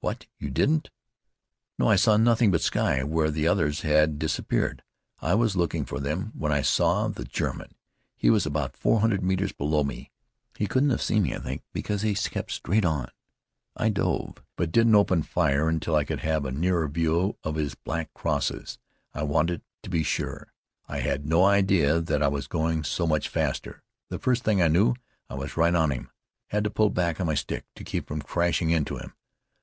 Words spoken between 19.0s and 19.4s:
I